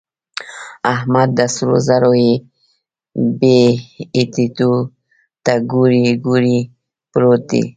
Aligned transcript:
احمد 0.93 1.29
د 1.37 1.39
سرو 1.55 1.77
زرو 1.87 2.13
بيې 3.39 3.63
ټيټېدو 4.11 4.71
ته 5.45 5.53
کوړۍ 5.69 6.05
کوړۍ 6.25 6.57
پروت 7.11 7.41
دی. 7.51 7.63